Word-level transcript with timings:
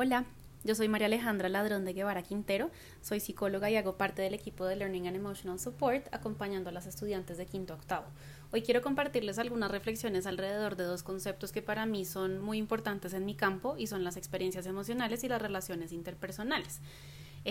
Hola, 0.00 0.26
yo 0.62 0.76
soy 0.76 0.86
María 0.86 1.08
Alejandra 1.08 1.48
Ladrón 1.48 1.84
de 1.84 1.92
Guevara 1.92 2.22
Quintero, 2.22 2.70
soy 3.02 3.18
psicóloga 3.18 3.68
y 3.68 3.74
hago 3.74 3.96
parte 3.96 4.22
del 4.22 4.32
equipo 4.32 4.64
de 4.64 4.76
Learning 4.76 5.08
and 5.08 5.16
Emotional 5.16 5.58
Support 5.58 6.06
acompañando 6.14 6.68
a 6.68 6.72
las 6.72 6.86
estudiantes 6.86 7.36
de 7.36 7.46
quinto 7.46 7.74
octavo. 7.74 8.06
Hoy 8.52 8.62
quiero 8.62 8.80
compartirles 8.80 9.40
algunas 9.40 9.72
reflexiones 9.72 10.28
alrededor 10.28 10.76
de 10.76 10.84
dos 10.84 11.02
conceptos 11.02 11.50
que 11.50 11.62
para 11.62 11.84
mí 11.84 12.04
son 12.04 12.38
muy 12.38 12.58
importantes 12.58 13.12
en 13.12 13.24
mi 13.24 13.34
campo 13.34 13.74
y 13.76 13.88
son 13.88 14.04
las 14.04 14.16
experiencias 14.16 14.66
emocionales 14.66 15.24
y 15.24 15.28
las 15.28 15.42
relaciones 15.42 15.90
interpersonales. 15.90 16.80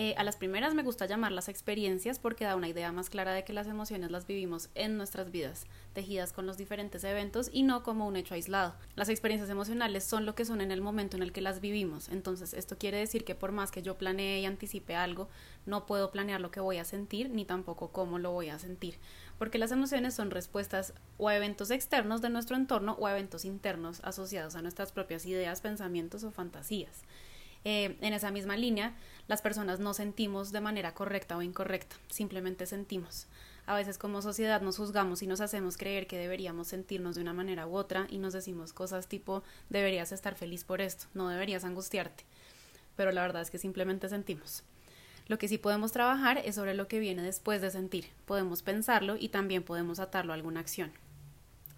Eh, 0.00 0.14
a 0.16 0.22
las 0.22 0.36
primeras 0.36 0.76
me 0.76 0.84
gusta 0.84 1.06
llamarlas 1.06 1.48
experiencias 1.48 2.20
porque 2.20 2.44
da 2.44 2.54
una 2.54 2.68
idea 2.68 2.92
más 2.92 3.10
clara 3.10 3.32
de 3.32 3.42
que 3.42 3.52
las 3.52 3.66
emociones 3.66 4.12
las 4.12 4.28
vivimos 4.28 4.70
en 4.76 4.96
nuestras 4.96 5.32
vidas, 5.32 5.66
tejidas 5.92 6.32
con 6.32 6.46
los 6.46 6.56
diferentes 6.56 7.02
eventos 7.02 7.50
y 7.52 7.64
no 7.64 7.82
como 7.82 8.06
un 8.06 8.14
hecho 8.14 8.34
aislado. 8.34 8.76
Las 8.94 9.08
experiencias 9.08 9.50
emocionales 9.50 10.04
son 10.04 10.24
lo 10.24 10.36
que 10.36 10.44
son 10.44 10.60
en 10.60 10.70
el 10.70 10.82
momento 10.82 11.16
en 11.16 11.24
el 11.24 11.32
que 11.32 11.40
las 11.40 11.60
vivimos, 11.60 12.10
entonces 12.10 12.54
esto 12.54 12.78
quiere 12.78 12.98
decir 12.98 13.24
que 13.24 13.34
por 13.34 13.50
más 13.50 13.72
que 13.72 13.82
yo 13.82 13.98
planee 13.98 14.40
y 14.40 14.46
anticipe 14.46 14.94
algo, 14.94 15.28
no 15.66 15.84
puedo 15.84 16.12
planear 16.12 16.40
lo 16.40 16.52
que 16.52 16.60
voy 16.60 16.76
a 16.76 16.84
sentir 16.84 17.30
ni 17.30 17.44
tampoco 17.44 17.88
cómo 17.88 18.20
lo 18.20 18.30
voy 18.30 18.50
a 18.50 18.60
sentir, 18.60 19.00
porque 19.36 19.58
las 19.58 19.72
emociones 19.72 20.14
son 20.14 20.30
respuestas 20.30 20.94
o 21.16 21.26
a 21.28 21.34
eventos 21.34 21.72
externos 21.72 22.22
de 22.22 22.30
nuestro 22.30 22.54
entorno 22.54 22.94
o 23.00 23.08
a 23.08 23.10
eventos 23.10 23.44
internos 23.44 24.00
asociados 24.04 24.54
a 24.54 24.62
nuestras 24.62 24.92
propias 24.92 25.26
ideas, 25.26 25.60
pensamientos 25.60 26.22
o 26.22 26.30
fantasías. 26.30 27.02
Eh, 27.64 27.96
en 28.00 28.12
esa 28.12 28.30
misma 28.30 28.56
línea, 28.56 28.94
las 29.26 29.42
personas 29.42 29.80
no 29.80 29.94
sentimos 29.94 30.52
de 30.52 30.60
manera 30.60 30.94
correcta 30.94 31.36
o 31.36 31.42
incorrecta, 31.42 31.96
simplemente 32.08 32.66
sentimos. 32.66 33.26
A 33.66 33.74
veces 33.74 33.98
como 33.98 34.22
sociedad 34.22 34.62
nos 34.62 34.78
juzgamos 34.78 35.22
y 35.22 35.26
nos 35.26 35.42
hacemos 35.42 35.76
creer 35.76 36.06
que 36.06 36.16
deberíamos 36.16 36.68
sentirnos 36.68 37.16
de 37.16 37.20
una 37.20 37.34
manera 37.34 37.66
u 37.66 37.76
otra 37.76 38.06
y 38.08 38.16
nos 38.16 38.32
decimos 38.32 38.72
cosas 38.72 39.08
tipo 39.08 39.42
deberías 39.68 40.10
estar 40.10 40.34
feliz 40.34 40.64
por 40.64 40.80
esto, 40.80 41.04
no 41.12 41.28
deberías 41.28 41.64
angustiarte. 41.64 42.24
Pero 42.96 43.12
la 43.12 43.20
verdad 43.20 43.42
es 43.42 43.50
que 43.50 43.58
simplemente 43.58 44.08
sentimos. 44.08 44.62
Lo 45.26 45.36
que 45.36 45.48
sí 45.48 45.58
podemos 45.58 45.92
trabajar 45.92 46.38
es 46.38 46.54
sobre 46.54 46.72
lo 46.72 46.88
que 46.88 46.98
viene 46.98 47.22
después 47.22 47.60
de 47.60 47.70
sentir. 47.70 48.06
Podemos 48.24 48.62
pensarlo 48.62 49.16
y 49.18 49.28
también 49.28 49.62
podemos 49.62 49.98
atarlo 49.98 50.32
a 50.32 50.36
alguna 50.36 50.60
acción. 50.60 50.90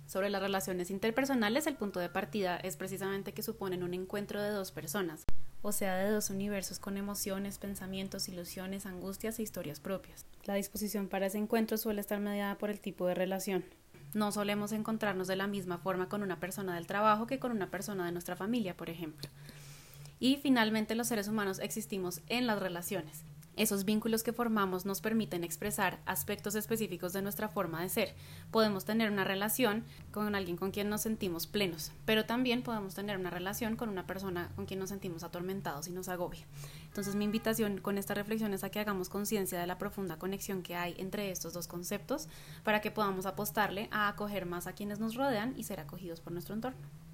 Sobre 0.06 0.30
las 0.30 0.42
relaciones 0.42 0.90
interpersonales, 0.90 1.66
el 1.66 1.74
punto 1.74 1.98
de 1.98 2.08
partida 2.08 2.56
es 2.58 2.76
precisamente 2.76 3.32
que 3.32 3.42
suponen 3.42 3.82
un 3.82 3.94
encuentro 3.94 4.40
de 4.40 4.50
dos 4.50 4.70
personas, 4.70 5.24
o 5.62 5.72
sea, 5.72 5.96
de 5.96 6.10
dos 6.10 6.30
universos 6.30 6.78
con 6.78 6.96
emociones, 6.96 7.58
pensamientos, 7.58 8.28
ilusiones, 8.28 8.86
angustias 8.86 9.38
e 9.38 9.42
historias 9.42 9.80
propias. 9.80 10.24
La 10.44 10.54
disposición 10.54 11.08
para 11.08 11.26
ese 11.26 11.38
encuentro 11.38 11.76
suele 11.76 12.00
estar 12.00 12.20
mediada 12.20 12.56
por 12.56 12.70
el 12.70 12.80
tipo 12.80 13.06
de 13.06 13.14
relación. 13.14 13.64
No 14.14 14.32
solemos 14.32 14.72
encontrarnos 14.72 15.28
de 15.28 15.36
la 15.36 15.46
misma 15.46 15.78
forma 15.78 16.08
con 16.08 16.22
una 16.22 16.40
persona 16.40 16.74
del 16.74 16.86
trabajo 16.86 17.26
que 17.26 17.38
con 17.38 17.52
una 17.52 17.70
persona 17.70 18.06
de 18.06 18.12
nuestra 18.12 18.36
familia, 18.36 18.76
por 18.76 18.90
ejemplo. 18.90 19.28
Y 20.18 20.36
finalmente 20.36 20.94
los 20.94 21.08
seres 21.08 21.28
humanos 21.28 21.60
existimos 21.60 22.20
en 22.28 22.46
las 22.46 22.58
relaciones. 22.58 23.22
Esos 23.56 23.84
vínculos 23.84 24.22
que 24.22 24.32
formamos 24.32 24.86
nos 24.86 25.00
permiten 25.00 25.44
expresar 25.44 26.00
aspectos 26.06 26.54
específicos 26.54 27.12
de 27.12 27.20
nuestra 27.20 27.48
forma 27.48 27.82
de 27.82 27.88
ser. 27.88 28.14
Podemos 28.50 28.84
tener 28.84 29.10
una 29.10 29.24
relación 29.24 29.84
con 30.12 30.34
alguien 30.34 30.56
con 30.56 30.70
quien 30.70 30.88
nos 30.88 31.02
sentimos 31.02 31.46
plenos, 31.46 31.92
pero 32.04 32.24
también 32.24 32.62
podemos 32.62 32.94
tener 32.94 33.18
una 33.18 33.30
relación 33.30 33.76
con 33.76 33.88
una 33.88 34.06
persona 34.06 34.50
con 34.56 34.66
quien 34.66 34.80
nos 34.80 34.88
sentimos 34.88 35.24
atormentados 35.24 35.88
y 35.88 35.90
nos 35.90 36.08
agobia. 36.08 36.46
Entonces 36.86 37.14
mi 37.14 37.24
invitación 37.24 37.78
con 37.78 37.98
esta 37.98 38.14
reflexión 38.14 38.54
es 38.54 38.64
a 38.64 38.70
que 38.70 38.80
hagamos 38.80 39.08
conciencia 39.08 39.60
de 39.60 39.66
la 39.66 39.78
profunda 39.78 40.18
conexión 40.18 40.62
que 40.62 40.76
hay 40.76 40.94
entre 40.98 41.30
estos 41.30 41.52
dos 41.52 41.68
conceptos 41.68 42.28
para 42.64 42.80
que 42.80 42.90
podamos 42.90 43.26
apostarle 43.26 43.88
a 43.90 44.08
acoger 44.08 44.46
más 44.46 44.66
a 44.66 44.72
quienes 44.72 45.00
nos 45.00 45.16
rodean 45.16 45.54
y 45.56 45.64
ser 45.64 45.80
acogidos 45.80 46.20
por 46.20 46.32
nuestro 46.32 46.54
entorno. 46.54 47.09